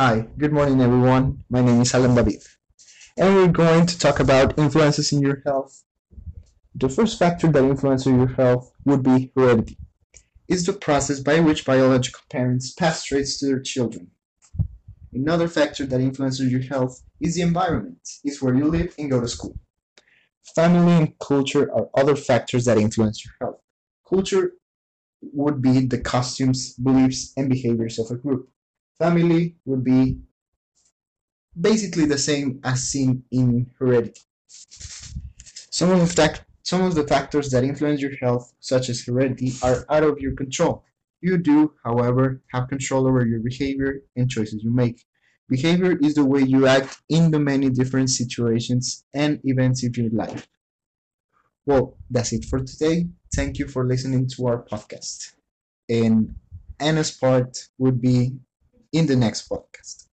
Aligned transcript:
Hi, 0.00 0.28
good 0.38 0.52
morning 0.52 0.80
everyone. 0.80 1.42
My 1.50 1.60
name 1.60 1.80
is 1.80 1.92
Alan 1.92 2.14
David, 2.14 2.40
and 3.16 3.34
we're 3.34 3.48
going 3.48 3.84
to 3.84 3.98
talk 3.98 4.20
about 4.20 4.56
influences 4.56 5.10
in 5.10 5.20
your 5.20 5.42
health. 5.44 5.82
The 6.72 6.88
first 6.88 7.18
factor 7.18 7.50
that 7.50 7.64
influences 7.64 8.06
your 8.06 8.28
health 8.28 8.70
would 8.84 9.02
be 9.02 9.32
heredity. 9.34 9.76
It's 10.46 10.64
the 10.66 10.74
process 10.74 11.18
by 11.18 11.40
which 11.40 11.64
biological 11.64 12.20
parents 12.30 12.70
pass 12.74 13.02
traits 13.02 13.40
to 13.40 13.46
their 13.46 13.60
children. 13.60 14.12
Another 15.12 15.48
factor 15.48 15.84
that 15.86 16.00
influences 16.00 16.52
your 16.52 16.62
health 16.62 17.02
is 17.20 17.34
the 17.34 17.42
environment. 17.42 17.98
It's 18.22 18.40
where 18.40 18.54
you 18.54 18.66
live 18.66 18.94
and 19.00 19.10
go 19.10 19.20
to 19.20 19.26
school. 19.26 19.58
Family 20.54 20.92
and 20.92 21.18
culture 21.18 21.74
are 21.74 21.88
other 21.96 22.14
factors 22.14 22.66
that 22.66 22.78
influence 22.78 23.24
your 23.24 23.34
health. 23.40 23.60
Culture 24.08 24.52
would 25.20 25.60
be 25.60 25.86
the 25.86 25.98
costumes, 26.00 26.74
beliefs, 26.74 27.32
and 27.36 27.48
behaviors 27.48 27.98
of 27.98 28.12
a 28.12 28.14
group. 28.14 28.48
Family 28.98 29.56
would 29.64 29.84
be 29.84 30.18
basically 31.58 32.04
the 32.06 32.18
same 32.18 32.60
as 32.64 32.82
seen 32.82 33.24
in 33.30 33.70
heredity. 33.78 34.20
Some 35.70 35.90
of 35.90 36.14
some 36.62 36.82
of 36.82 36.94
the 36.94 37.06
factors 37.06 37.50
that 37.50 37.64
influence 37.64 38.00
your 38.00 38.16
health, 38.16 38.52
such 38.60 38.88
as 38.88 39.04
heredity, 39.04 39.52
are 39.62 39.86
out 39.88 40.02
of 40.02 40.18
your 40.18 40.34
control. 40.34 40.84
You 41.20 41.38
do, 41.38 41.72
however, 41.84 42.42
have 42.52 42.68
control 42.68 43.06
over 43.06 43.26
your 43.26 43.40
behavior 43.40 44.02
and 44.16 44.30
choices 44.30 44.62
you 44.62 44.70
make. 44.70 45.04
Behavior 45.48 45.96
is 46.02 46.14
the 46.14 46.24
way 46.24 46.42
you 46.42 46.66
act 46.66 47.00
in 47.08 47.30
the 47.30 47.40
many 47.40 47.70
different 47.70 48.10
situations 48.10 49.04
and 49.14 49.40
events 49.44 49.82
of 49.84 49.96
your 49.96 50.10
life. 50.10 50.46
Well, 51.64 51.96
that's 52.10 52.32
it 52.32 52.44
for 52.44 52.60
today. 52.60 53.08
Thank 53.34 53.58
you 53.58 53.66
for 53.66 53.86
listening 53.86 54.28
to 54.36 54.46
our 54.46 54.62
podcast. 54.62 55.32
And 55.88 56.34
Anna's 56.80 57.10
part 57.10 57.68
would 57.78 58.00
be 58.00 58.38
in 58.92 59.06
the 59.06 59.16
next 59.16 59.48
podcast. 59.48 60.07